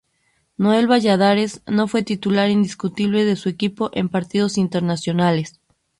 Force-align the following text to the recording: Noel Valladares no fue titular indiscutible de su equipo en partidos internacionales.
Noel 0.57 0.87
Valladares 0.87 1.61
no 1.67 1.87
fue 1.87 2.01
titular 2.01 2.49
indiscutible 2.49 3.23
de 3.23 3.35
su 3.35 3.49
equipo 3.49 3.91
en 3.93 4.09
partidos 4.09 4.57
internacionales. 4.57 5.59